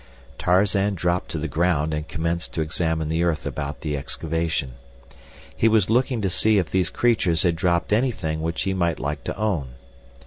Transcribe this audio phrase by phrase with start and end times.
[0.39, 4.71] Tarzan dropped to the ground and commenced to examine the earth about the excavation.
[5.55, 9.23] He was looking to see if these creatures had dropped anything which he might like
[9.25, 9.75] to own.